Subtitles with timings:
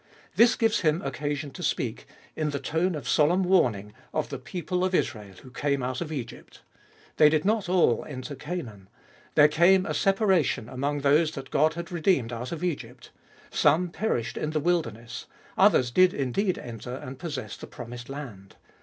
[0.35, 4.83] This gives him occasion to speak, in the tone of solemn warning, of the people
[4.83, 6.63] of Israel who came out of Egypt.
[7.17, 8.89] They did not all enter Canaan.
[9.35, 13.11] There came a separa tion among those that God had redeemed out of Egypt;
[13.51, 18.55] some perished in the wilderness; others did indeed enter and possess the promised land.